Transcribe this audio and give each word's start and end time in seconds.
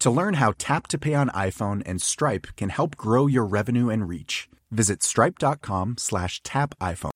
To 0.00 0.10
learn 0.10 0.34
how 0.34 0.54
Tap 0.56 0.86
to 0.88 0.98
Pay 0.98 1.12
on 1.12 1.28
iPhone 1.28 1.82
and 1.84 2.00
Stripe 2.00 2.46
can 2.56 2.70
help 2.70 2.96
grow 2.96 3.26
your 3.26 3.44
revenue 3.44 3.90
and 3.90 4.08
reach, 4.08 4.48
visit 4.70 5.02
stripe.com 5.02 5.96
slash 5.98 6.42
tap 6.42 6.74
iPhone. 6.80 7.10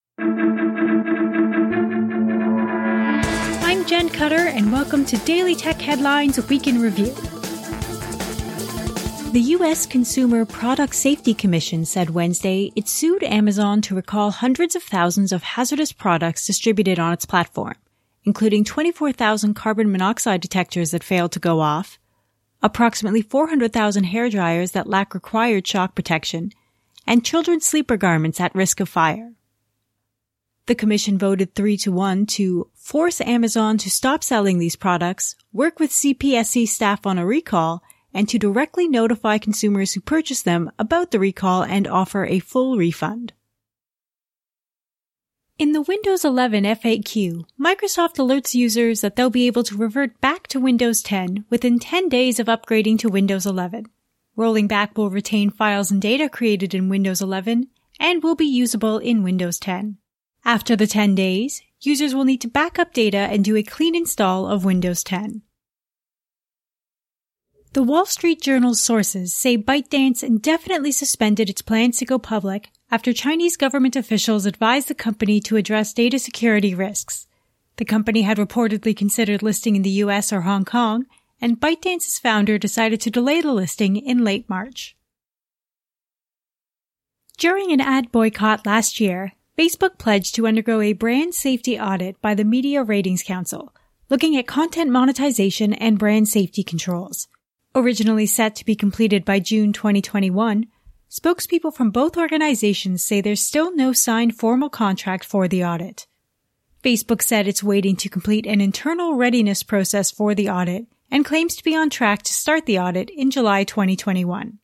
I'm 3.63 3.85
Jen 3.85 4.09
Cutter, 4.09 4.35
and 4.35 4.71
welcome 4.71 5.03
to 5.05 5.17
Daily 5.17 5.55
Tech 5.55 5.81
Headlines 5.81 6.47
Week 6.47 6.67
in 6.67 6.79
Review. 6.79 7.11
The 9.31 9.41
U.S. 9.57 9.87
Consumer 9.87 10.45
Product 10.45 10.93
Safety 10.93 11.33
Commission 11.33 11.85
said 11.85 12.11
Wednesday 12.11 12.71
it 12.75 12.87
sued 12.87 13.23
Amazon 13.23 13.81
to 13.81 13.95
recall 13.95 14.29
hundreds 14.29 14.75
of 14.75 14.83
thousands 14.83 15.31
of 15.31 15.41
hazardous 15.41 15.91
products 15.91 16.45
distributed 16.45 16.99
on 16.99 17.13
its 17.13 17.25
platform, 17.25 17.73
including 18.25 18.63
24,000 18.63 19.55
carbon 19.55 19.91
monoxide 19.91 20.41
detectors 20.41 20.91
that 20.91 21.03
failed 21.03 21.31
to 21.31 21.39
go 21.39 21.61
off, 21.61 21.97
approximately 22.61 23.21
400,000 23.21 24.05
hair 24.05 24.29
dryers 24.29 24.71
that 24.71 24.87
lack 24.87 25.13
required 25.13 25.67
shock 25.67 25.95
protection, 25.95 26.51
and 27.07 27.25
children's 27.25 27.65
sleeper 27.65 27.97
garments 27.97 28.39
at 28.39 28.55
risk 28.55 28.79
of 28.79 28.89
fire. 28.89 29.33
The 30.67 30.75
commission 30.75 31.17
voted 31.19 31.53
3 31.53 31.77
to 31.77 31.91
1 31.91 32.25
to 32.25 32.69
force 32.73 33.21
Amazon 33.21 33.77
to 33.77 33.91
stop 33.91 34.23
selling 34.23 34.57
these 34.57 34.75
products, 34.75 35.35
work 35.53 35.79
with 35.79 35.91
CPSC 35.91 36.67
staff 36.67 37.05
on 37.05 37.19
a 37.19 37.25
recall, 37.25 37.83
and 38.13 38.27
to 38.29 38.39
directly 38.39 38.87
notify 38.87 39.37
consumers 39.37 39.93
who 39.93 40.01
purchase 40.01 40.41
them 40.41 40.71
about 40.79 41.11
the 41.11 41.19
recall 41.19 41.63
and 41.63 41.87
offer 41.87 42.25
a 42.25 42.39
full 42.39 42.77
refund. 42.77 43.33
In 45.57 45.71
the 45.71 45.81
Windows 45.81 46.25
11 46.25 46.65
FAQ, 46.65 47.45
Microsoft 47.57 48.17
alerts 48.17 48.53
users 48.53 48.99
that 48.99 49.15
they'll 49.15 49.29
be 49.29 49.47
able 49.47 49.63
to 49.63 49.77
revert 49.77 50.19
back 50.19 50.47
to 50.47 50.59
Windows 50.59 51.01
10 51.01 51.45
within 51.49 51.79
10 51.79 52.09
days 52.09 52.41
of 52.41 52.47
upgrading 52.47 52.99
to 52.99 53.07
Windows 53.07 53.45
11. 53.45 53.85
Rolling 54.35 54.67
back 54.67 54.97
will 54.97 55.09
retain 55.09 55.49
files 55.49 55.91
and 55.91 56.01
data 56.01 56.27
created 56.27 56.73
in 56.73 56.89
Windows 56.89 57.21
11 57.21 57.69
and 58.01 58.21
will 58.21 58.35
be 58.35 58.45
usable 58.45 58.97
in 58.97 59.23
Windows 59.23 59.57
10. 59.57 59.95
After 60.43 60.75
the 60.75 60.87
10 60.87 61.15
days, 61.15 61.61
users 61.79 62.13
will 62.13 62.25
need 62.25 62.41
to 62.41 62.49
back 62.49 62.77
up 62.77 62.91
data 62.91 63.17
and 63.17 63.41
do 63.41 63.55
a 63.55 63.63
clean 63.63 63.95
install 63.95 64.47
of 64.47 64.65
Windows 64.65 65.05
10. 65.05 65.41
The 67.75 67.83
Wall 67.83 68.05
Street 68.05 68.39
Journal's 68.39 68.79
sources 68.79 69.33
say 69.33 69.57
ByteDance 69.57 70.23
indefinitely 70.23 70.93
suspended 70.93 71.49
its 71.49 71.61
plans 71.61 71.97
to 71.97 72.05
go 72.05 72.17
public 72.17 72.69
after 72.89 73.11
Chinese 73.11 73.57
government 73.57 73.97
officials 73.97 74.45
advised 74.45 74.87
the 74.87 74.95
company 74.95 75.41
to 75.41 75.57
address 75.57 75.91
data 75.91 76.17
security 76.17 76.73
risks. 76.73 77.27
The 77.75 77.83
company 77.83 78.21
had 78.21 78.37
reportedly 78.37 78.95
considered 78.95 79.43
listing 79.43 79.75
in 79.75 79.81
the 79.81 79.99
US 80.05 80.31
or 80.31 80.43
Hong 80.43 80.63
Kong, 80.63 81.05
and 81.41 81.59
ByteDance's 81.59 82.17
founder 82.17 82.57
decided 82.57 83.01
to 83.01 83.11
delay 83.11 83.41
the 83.41 83.51
listing 83.51 83.97
in 83.97 84.23
late 84.23 84.49
March. 84.49 84.95
During 87.37 87.73
an 87.73 87.81
ad 87.81 88.09
boycott 88.09 88.65
last 88.65 89.01
year, 89.01 89.33
Facebook 89.57 89.97
pledged 89.97 90.33
to 90.35 90.47
undergo 90.47 90.79
a 90.79 90.93
brand 90.93 91.35
safety 91.35 91.77
audit 91.77 92.21
by 92.21 92.35
the 92.35 92.45
Media 92.45 92.83
Ratings 92.83 93.21
Council, 93.21 93.75
looking 94.09 94.37
at 94.37 94.47
content 94.47 94.91
monetization 94.91 95.73
and 95.73 95.99
brand 95.99 96.29
safety 96.29 96.63
controls. 96.63 97.27
Originally 97.77 98.25
set 98.25 98.55
to 98.55 98.63
be 98.63 98.73
completed 98.73 99.25
by 99.25 99.37
June 99.37 99.73
2021, 99.73 100.67
spokespeople 101.11 101.73
from 101.73 101.91
both 101.91 102.15
organizations 102.15 103.03
say 103.03 103.19
there's 103.19 103.41
still 103.41 103.75
no 103.75 103.91
signed 103.91 104.33
formal 104.37 104.69
contract 104.69 105.25
for 105.25 105.49
the 105.49 105.65
audit. 105.65 106.07
Facebook 106.81 107.21
said 107.21 107.49
it's 107.49 107.61
waiting 107.61 107.97
to 107.97 108.07
complete 108.07 108.45
an 108.45 108.61
internal 108.61 109.15
readiness 109.15 109.61
process 109.61 110.09
for 110.09 110.33
the 110.33 110.49
audit 110.49 110.85
and 111.11 111.25
claims 111.25 111.53
to 111.57 111.65
be 111.65 111.75
on 111.75 111.89
track 111.89 112.23
to 112.23 112.33
start 112.33 112.65
the 112.65 112.79
audit 112.79 113.09
in 113.09 113.29
July 113.29 113.65
2021. 113.65 114.57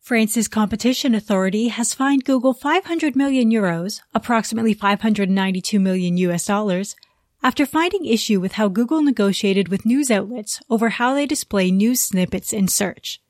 France's 0.00 0.48
competition 0.48 1.14
authority 1.14 1.68
has 1.68 1.94
fined 1.94 2.24
Google 2.24 2.52
500 2.52 3.14
million 3.14 3.48
euros, 3.48 4.00
approximately 4.12 4.74
592 4.74 5.78
million 5.78 6.16
US 6.16 6.46
dollars, 6.46 6.96
after 7.44 7.66
finding 7.66 8.06
issue 8.06 8.40
with 8.40 8.52
how 8.52 8.68
Google 8.68 9.02
negotiated 9.02 9.68
with 9.68 9.84
news 9.84 10.10
outlets 10.10 10.60
over 10.70 10.88
how 10.88 11.12
they 11.12 11.26
display 11.26 11.70
news 11.70 12.00
snippets 12.00 12.54
in 12.54 12.66
search. 12.66 13.20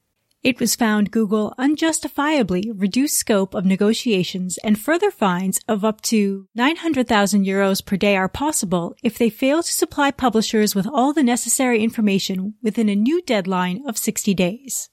It 0.40 0.60
was 0.60 0.76
found 0.76 1.10
Google 1.10 1.52
unjustifiably 1.58 2.70
reduced 2.76 3.16
scope 3.16 3.54
of 3.54 3.64
negotiations 3.64 4.56
and 4.58 4.78
further 4.78 5.10
fines 5.10 5.58
of 5.66 5.84
up 5.84 6.00
to 6.02 6.46
900,000 6.54 7.44
euros 7.44 7.84
per 7.84 7.96
day 7.96 8.14
are 8.14 8.28
possible 8.28 8.94
if 9.02 9.18
they 9.18 9.30
fail 9.30 9.64
to 9.64 9.72
supply 9.72 10.12
publishers 10.12 10.76
with 10.76 10.86
all 10.86 11.12
the 11.12 11.24
necessary 11.24 11.82
information 11.82 12.54
within 12.62 12.88
a 12.88 12.94
new 12.94 13.20
deadline 13.22 13.82
of 13.88 13.98
60 13.98 14.32
days. 14.34 14.90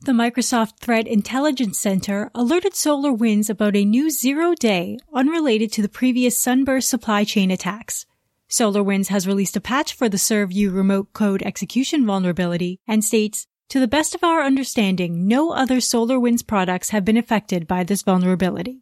The 0.00 0.12
Microsoft 0.12 0.78
Threat 0.78 1.08
Intelligence 1.08 1.76
Center 1.76 2.30
alerted 2.32 2.74
SolarWinds 2.74 3.50
about 3.50 3.74
a 3.74 3.84
new 3.84 4.10
zero 4.10 4.54
day 4.54 4.96
unrelated 5.12 5.72
to 5.72 5.82
the 5.82 5.88
previous 5.88 6.38
Sunburst 6.38 6.88
supply 6.88 7.24
chain 7.24 7.50
attacks. 7.50 8.06
SolarWinds 8.48 9.08
has 9.08 9.26
released 9.26 9.56
a 9.56 9.60
patch 9.60 9.92
for 9.92 10.08
the 10.08 10.16
ServU 10.16 10.72
remote 10.72 11.12
code 11.14 11.42
execution 11.42 12.06
vulnerability 12.06 12.78
and 12.86 13.04
states, 13.04 13.48
to 13.70 13.80
the 13.80 13.88
best 13.88 14.14
of 14.14 14.22
our 14.22 14.40
understanding, 14.40 15.26
no 15.26 15.50
other 15.50 15.78
SolarWinds 15.78 16.46
products 16.46 16.90
have 16.90 17.04
been 17.04 17.16
affected 17.16 17.66
by 17.66 17.82
this 17.82 18.02
vulnerability. 18.02 18.80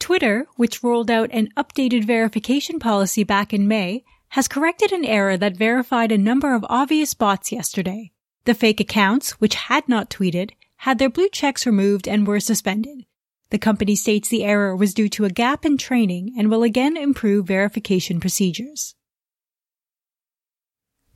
Twitter, 0.00 0.48
which 0.56 0.82
rolled 0.82 1.12
out 1.12 1.30
an 1.30 1.48
updated 1.56 2.04
verification 2.04 2.80
policy 2.80 3.22
back 3.22 3.54
in 3.54 3.68
May, 3.68 4.02
has 4.30 4.48
corrected 4.48 4.90
an 4.90 5.04
error 5.04 5.36
that 5.36 5.56
verified 5.56 6.10
a 6.10 6.18
number 6.18 6.54
of 6.54 6.66
obvious 6.68 7.14
bots 7.14 7.52
yesterday. 7.52 8.10
The 8.44 8.54
fake 8.54 8.80
accounts, 8.80 9.32
which 9.32 9.54
had 9.54 9.88
not 9.88 10.10
tweeted, 10.10 10.52
had 10.76 10.98
their 10.98 11.10
blue 11.10 11.28
checks 11.28 11.66
removed 11.66 12.08
and 12.08 12.26
were 12.26 12.40
suspended. 12.40 13.04
The 13.50 13.58
company 13.58 13.96
states 13.96 14.28
the 14.28 14.44
error 14.44 14.74
was 14.74 14.94
due 14.94 15.08
to 15.10 15.24
a 15.24 15.30
gap 15.30 15.66
in 15.66 15.76
training 15.76 16.34
and 16.38 16.48
will 16.48 16.62
again 16.62 16.96
improve 16.96 17.46
verification 17.46 18.20
procedures. 18.20 18.94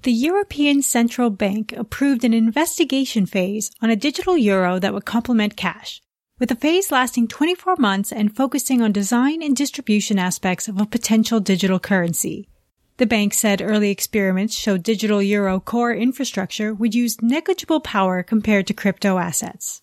The 0.03 0.13
European 0.13 0.83
Central 0.83 1.31
Bank 1.31 1.73
approved 1.73 2.25
an 2.25 2.35
investigation 2.35 3.25
phase 3.25 3.71
on 3.81 3.89
a 3.89 3.97
digital 3.97 4.37
euro 4.37 4.79
that 4.79 4.93
would 4.93 5.07
complement 5.07 5.57
cash, 5.57 6.03
with 6.39 6.51
a 6.51 6.57
phase 6.57 6.93
lasting 6.93 7.29
24 7.29 7.77
months 7.79 8.13
and 8.13 8.37
focusing 8.37 8.83
on 8.83 8.93
design 8.93 9.43
and 9.43 9.57
distribution 9.57 10.19
aspects 10.19 10.69
of 10.69 10.79
a 10.79 10.85
potential 10.85 11.41
digital 11.41 11.79
currency. 11.79 12.49
The 12.97 13.07
bank 13.07 13.35
said 13.35 13.61
early 13.61 13.91
experiments 13.91 14.57
showed 14.57 14.85
digital 14.85 15.21
euro 15.21 15.59
core 15.59 15.93
infrastructure 15.93 16.73
would 16.73 16.95
use 16.95 17.21
negligible 17.21 17.81
power 17.81 18.23
compared 18.23 18.69
to 18.69 18.75
crypto 18.75 19.19
assets. 19.19 19.83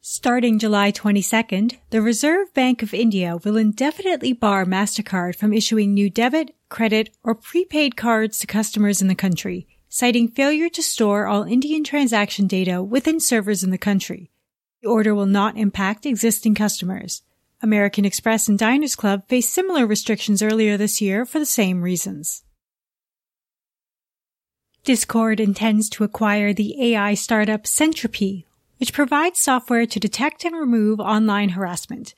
Starting 0.00 0.58
July 0.58 0.90
22nd, 0.90 1.76
the 1.90 2.00
Reserve 2.00 2.54
Bank 2.54 2.82
of 2.82 2.94
India 2.94 3.36
will 3.44 3.58
indefinitely 3.58 4.32
bar 4.32 4.64
MasterCard 4.64 5.36
from 5.36 5.52
issuing 5.52 5.92
new 5.92 6.08
debit, 6.08 6.54
credit, 6.70 7.10
or 7.22 7.34
prepaid 7.34 7.94
cards 7.94 8.38
to 8.38 8.46
customers 8.46 9.02
in 9.02 9.08
the 9.08 9.14
country, 9.14 9.68
citing 9.90 10.26
failure 10.26 10.70
to 10.70 10.82
store 10.82 11.26
all 11.26 11.42
Indian 11.42 11.84
transaction 11.84 12.46
data 12.46 12.82
within 12.82 13.20
servers 13.20 13.62
in 13.62 13.70
the 13.70 13.76
country. 13.76 14.30
The 14.80 14.88
order 14.88 15.14
will 15.14 15.26
not 15.26 15.58
impact 15.58 16.06
existing 16.06 16.54
customers. 16.54 17.22
American 17.60 18.04
Express 18.04 18.48
and 18.48 18.58
Diners 18.58 18.94
Club 18.94 19.26
faced 19.28 19.52
similar 19.52 19.86
restrictions 19.86 20.42
earlier 20.42 20.76
this 20.76 21.00
year 21.00 21.26
for 21.26 21.38
the 21.38 21.46
same 21.46 21.82
reasons. 21.82 22.44
Discord 24.84 25.40
intends 25.40 25.90
to 25.90 26.04
acquire 26.04 26.52
the 26.52 26.94
AI 26.94 27.14
startup 27.14 27.64
Sentropy, 27.64 28.44
which 28.78 28.92
provides 28.92 29.40
software 29.40 29.86
to 29.86 30.00
detect 30.00 30.44
and 30.44 30.56
remove 30.56 31.00
online 31.00 31.50
harassment. 31.50 32.14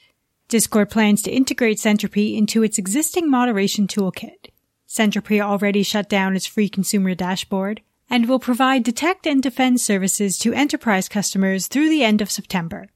Discord 0.48 0.90
plans 0.90 1.22
to 1.22 1.30
integrate 1.30 1.78
Sentropy 1.78 2.36
into 2.36 2.62
its 2.62 2.76
existing 2.76 3.30
moderation 3.30 3.86
toolkit. 3.86 4.50
Sentropy 4.86 5.40
already 5.40 5.82
shut 5.82 6.08
down 6.08 6.36
its 6.36 6.46
free 6.46 6.68
consumer 6.68 7.14
dashboard 7.14 7.80
and 8.10 8.28
will 8.28 8.40
provide 8.40 8.82
detect 8.82 9.26
and 9.26 9.42
defend 9.42 9.80
services 9.80 10.36
to 10.38 10.52
enterprise 10.52 11.08
customers 11.08 11.66
through 11.66 11.88
the 11.88 12.04
end 12.04 12.20
of 12.20 12.30
September. 12.30 12.88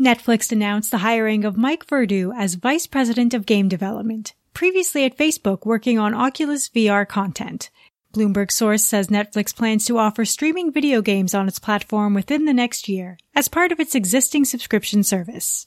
Netflix 0.00 0.52
announced 0.52 0.92
the 0.92 0.98
hiring 0.98 1.44
of 1.44 1.56
Mike 1.56 1.84
Verdu 1.84 2.32
as 2.36 2.54
Vice 2.54 2.86
President 2.86 3.34
of 3.34 3.46
Game 3.46 3.68
Development, 3.68 4.32
previously 4.54 5.04
at 5.04 5.18
Facebook 5.18 5.66
working 5.66 5.98
on 5.98 6.14
Oculus 6.14 6.68
VR 6.68 7.06
content. 7.06 7.68
Bloomberg 8.14 8.52
source 8.52 8.84
says 8.84 9.08
Netflix 9.08 9.54
plans 9.54 9.84
to 9.86 9.98
offer 9.98 10.24
streaming 10.24 10.72
video 10.72 11.02
games 11.02 11.34
on 11.34 11.48
its 11.48 11.58
platform 11.58 12.14
within 12.14 12.44
the 12.44 12.54
next 12.54 12.88
year 12.88 13.18
as 13.34 13.48
part 13.48 13.72
of 13.72 13.80
its 13.80 13.96
existing 13.96 14.44
subscription 14.44 15.02
service. 15.02 15.66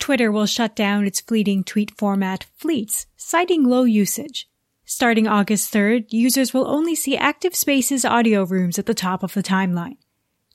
Twitter 0.00 0.32
will 0.32 0.46
shut 0.46 0.74
down 0.74 1.06
its 1.06 1.20
fleeting 1.20 1.62
tweet 1.62 1.92
format 1.96 2.44
Fleets, 2.56 3.06
citing 3.16 3.62
low 3.62 3.84
usage. 3.84 4.48
Starting 4.84 5.28
August 5.28 5.72
3rd, 5.72 6.06
users 6.10 6.52
will 6.52 6.66
only 6.66 6.96
see 6.96 7.16
active 7.16 7.54
spaces 7.54 8.04
audio 8.04 8.42
rooms 8.42 8.80
at 8.80 8.86
the 8.86 8.94
top 8.94 9.22
of 9.22 9.34
the 9.34 9.44
timeline. 9.44 9.96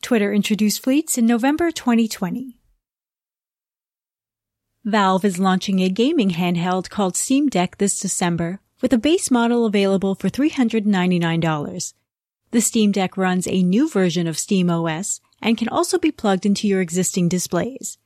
Twitter 0.05 0.31
introduced 0.31 0.83
Fleets 0.83 1.17
in 1.17 1.25
November 1.25 1.71
2020. 1.71 2.59
Valve 4.83 5.25
is 5.25 5.39
launching 5.39 5.79
a 5.79 5.89
gaming 5.89 6.29
handheld 6.29 6.91
called 6.91 7.15
Steam 7.15 7.49
Deck 7.49 7.79
this 7.79 7.97
December 7.97 8.59
with 8.83 8.93
a 8.93 8.99
base 8.99 9.31
model 9.31 9.65
available 9.65 10.13
for 10.13 10.29
$399. 10.29 11.93
The 12.51 12.61
Steam 12.61 12.91
Deck 12.91 13.17
runs 13.17 13.47
a 13.47 13.63
new 13.63 13.89
version 13.89 14.27
of 14.27 14.37
Steam 14.37 14.69
OS 14.69 15.21
and 15.41 15.57
can 15.57 15.69
also 15.69 15.97
be 15.97 16.11
plugged 16.11 16.45
into 16.45 16.67
your 16.67 16.81
existing 16.81 17.27
displays. 17.27 17.97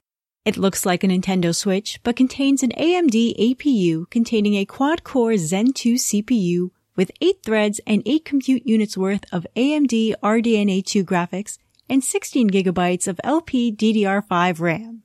It 0.46 0.56
looks 0.56 0.86
like 0.86 1.04
a 1.04 1.08
Nintendo 1.08 1.54
Switch, 1.54 2.00
but 2.04 2.16
contains 2.16 2.64
an 2.64 2.72
AMD 2.78 3.36
APU 3.38 4.10
containing 4.10 4.56
a 4.56 4.64
quad-core 4.64 5.36
Zen 5.36 5.74
2 5.74 5.96
CPU 5.96 6.72
with 6.96 7.12
8 7.20 7.44
threads 7.44 7.82
and 7.86 8.02
8 8.06 8.24
compute 8.24 8.66
units 8.66 8.96
worth 8.96 9.26
of 9.34 9.46
AMD 9.58 10.14
RDNA 10.24 10.86
2 10.86 11.04
graphics 11.04 11.58
and 11.90 12.04
16 12.04 12.50
gigabytes 12.50 13.08
of 13.08 13.20
LPDDR5 13.24 14.60
RAM. 14.60 15.04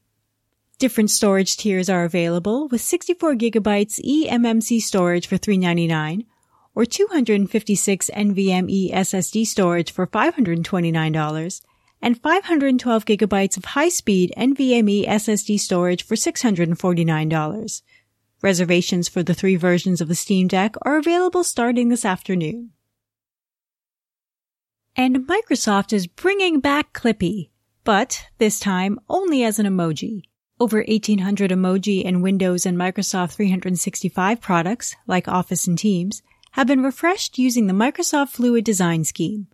Different 0.78 1.10
storage 1.10 1.56
tiers 1.56 1.88
are 1.88 2.04
available 2.04 2.68
with 2.68 2.80
64 2.80 3.36
gigabytes 3.36 4.00
eMMC 4.04 4.80
storage 4.80 5.26
for 5.26 5.36
399 5.36 6.24
or 6.74 6.84
256 6.84 8.10
NVMe 8.14 8.92
SSD 8.92 9.46
storage 9.46 9.92
for 9.92 10.06
$529 10.06 11.60
and 12.02 12.20
512 12.20 13.04
gigabytes 13.06 13.56
of 13.56 13.64
high-speed 13.64 14.34
NVMe 14.36 15.06
SSD 15.06 15.58
storage 15.58 16.04
for 16.04 16.16
$649. 16.16 17.82
Reservations 18.42 19.08
for 19.08 19.22
the 19.22 19.32
three 19.32 19.56
versions 19.56 20.02
of 20.02 20.08
the 20.08 20.14
Steam 20.14 20.48
Deck 20.48 20.74
are 20.82 20.98
available 20.98 21.44
starting 21.44 21.88
this 21.88 22.04
afternoon. 22.04 22.72
And 24.96 25.26
Microsoft 25.26 25.92
is 25.92 26.06
bringing 26.06 26.60
back 26.60 26.92
Clippy, 26.92 27.50
but 27.82 28.28
this 28.38 28.60
time 28.60 29.00
only 29.08 29.42
as 29.42 29.58
an 29.58 29.66
emoji. 29.66 30.22
Over 30.60 30.84
1800 30.86 31.50
emoji 31.50 32.04
in 32.04 32.22
Windows 32.22 32.64
and 32.64 32.78
Microsoft 32.78 33.34
365 33.34 34.40
products, 34.40 34.94
like 35.08 35.26
Office 35.26 35.66
and 35.66 35.76
Teams, 35.76 36.22
have 36.52 36.68
been 36.68 36.84
refreshed 36.84 37.38
using 37.38 37.66
the 37.66 37.72
Microsoft 37.72 38.28
Fluent 38.28 38.64
design 38.64 39.02
scheme. 39.02 39.48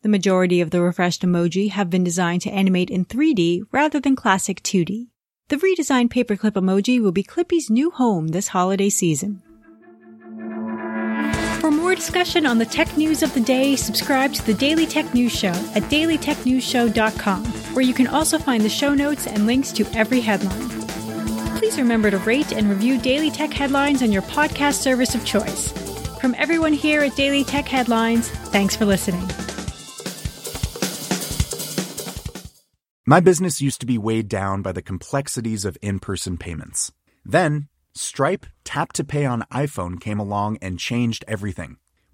The 0.00 0.08
majority 0.08 0.62
of 0.62 0.70
the 0.70 0.80
refreshed 0.80 1.20
emoji 1.20 1.68
have 1.68 1.90
been 1.90 2.02
designed 2.02 2.40
to 2.42 2.50
animate 2.50 2.88
in 2.88 3.04
3D 3.04 3.64
rather 3.70 4.00
than 4.00 4.16
classic 4.16 4.62
2D. 4.62 5.08
The 5.48 5.56
redesigned 5.56 6.08
paperclip 6.08 6.52
emoji 6.52 6.98
will 6.98 7.12
be 7.12 7.22
Clippy's 7.22 7.68
new 7.68 7.90
home 7.90 8.28
this 8.28 8.48
holiday 8.48 8.88
season. 8.88 9.42
Discussion 11.98 12.46
on 12.46 12.58
the 12.58 12.64
tech 12.64 12.96
news 12.96 13.24
of 13.24 13.34
the 13.34 13.40
day, 13.40 13.74
subscribe 13.74 14.32
to 14.32 14.46
the 14.46 14.54
Daily 14.54 14.86
Tech 14.86 15.12
News 15.14 15.32
Show 15.36 15.48
at 15.48 15.82
dailytechnewsshow.com, 15.90 17.44
where 17.74 17.84
you 17.84 17.92
can 17.92 18.06
also 18.06 18.38
find 18.38 18.62
the 18.62 18.68
show 18.68 18.94
notes 18.94 19.26
and 19.26 19.48
links 19.48 19.72
to 19.72 19.84
every 19.96 20.20
headline. 20.20 20.68
Please 21.58 21.76
remember 21.76 22.08
to 22.12 22.18
rate 22.18 22.52
and 22.52 22.70
review 22.70 23.00
Daily 23.00 23.32
Tech 23.32 23.52
Headlines 23.52 24.00
on 24.00 24.12
your 24.12 24.22
podcast 24.22 24.74
service 24.74 25.16
of 25.16 25.24
choice. 25.24 25.72
From 26.20 26.36
everyone 26.38 26.72
here 26.72 27.00
at 27.00 27.16
Daily 27.16 27.42
Tech 27.42 27.66
Headlines, 27.66 28.30
thanks 28.30 28.76
for 28.76 28.84
listening. 28.84 29.26
My 33.06 33.18
business 33.18 33.60
used 33.60 33.80
to 33.80 33.86
be 33.86 33.98
weighed 33.98 34.28
down 34.28 34.62
by 34.62 34.70
the 34.70 34.82
complexities 34.82 35.64
of 35.64 35.76
in 35.82 35.98
person 35.98 36.38
payments. 36.38 36.92
Then, 37.24 37.66
Stripe 37.92 38.46
Tap 38.62 38.92
to 38.92 39.02
Pay 39.02 39.26
on 39.26 39.42
iPhone 39.52 40.00
came 40.00 40.20
along 40.20 40.58
and 40.62 40.78
changed 40.78 41.24
everything. 41.26 41.78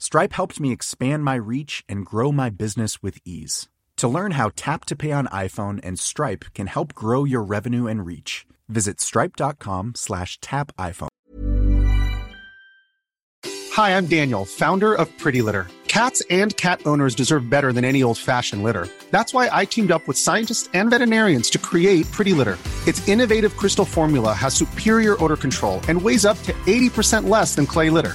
Stripe 0.00 0.32
helped 0.32 0.60
me 0.60 0.70
expand 0.70 1.24
my 1.24 1.34
reach 1.34 1.84
and 1.88 2.06
grow 2.06 2.30
my 2.30 2.50
business 2.50 3.02
with 3.02 3.18
ease. 3.24 3.68
To 3.96 4.06
learn 4.06 4.30
how 4.32 4.52
Tap 4.54 4.84
to 4.86 4.96
Pay 4.96 5.10
on 5.10 5.26
iPhone 5.26 5.80
and 5.82 5.98
Stripe 5.98 6.44
can 6.54 6.68
help 6.68 6.94
grow 6.94 7.24
your 7.24 7.42
revenue 7.42 7.88
and 7.88 8.06
reach, 8.06 8.46
visit 8.68 9.00
stripe.com 9.00 9.96
slash 9.96 10.38
tap 10.40 10.70
iPhone. 10.76 11.08
Hi, 13.72 13.96
I'm 13.96 14.06
Daniel, 14.06 14.44
founder 14.44 14.94
of 14.94 15.08
Pretty 15.18 15.42
Litter. 15.42 15.66
Cats 15.88 16.22
and 16.30 16.56
cat 16.56 16.80
owners 16.86 17.16
deserve 17.16 17.50
better 17.50 17.72
than 17.72 17.84
any 17.84 18.04
old-fashioned 18.04 18.62
litter. 18.62 18.86
That's 19.10 19.34
why 19.34 19.48
I 19.50 19.64
teamed 19.64 19.90
up 19.90 20.06
with 20.06 20.16
scientists 20.16 20.70
and 20.74 20.90
veterinarians 20.90 21.50
to 21.50 21.58
create 21.58 22.08
Pretty 22.12 22.34
Litter. 22.34 22.56
Its 22.86 23.06
innovative 23.08 23.56
crystal 23.56 23.84
formula 23.84 24.32
has 24.32 24.54
superior 24.54 25.22
odor 25.22 25.36
control 25.36 25.80
and 25.88 26.00
weighs 26.00 26.24
up 26.24 26.40
to 26.42 26.52
80% 26.66 27.28
less 27.28 27.56
than 27.56 27.66
clay 27.66 27.90
litter. 27.90 28.14